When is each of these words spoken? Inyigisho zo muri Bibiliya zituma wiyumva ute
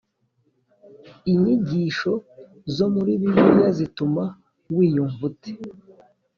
Inyigisho 1.31 2.11
zo 2.75 2.85
muri 2.93 3.11
Bibiliya 3.21 3.69
zituma 3.77 4.23
wiyumva 4.75 5.21
ute 5.29 5.51